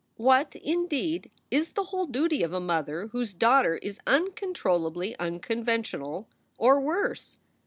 [0.17, 6.27] What, indeed, is the whole duty of a mother whose daugh ter is uncontrollably unconventional
[6.57, 7.37] or worse?